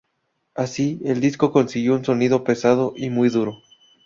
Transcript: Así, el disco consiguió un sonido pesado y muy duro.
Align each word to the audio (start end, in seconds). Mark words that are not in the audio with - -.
Así, 0.55 0.99
el 1.05 1.21
disco 1.21 1.51
consiguió 1.51 1.93
un 1.93 2.03
sonido 2.03 2.43
pesado 2.43 2.95
y 2.97 3.11
muy 3.11 3.29
duro. 3.29 3.61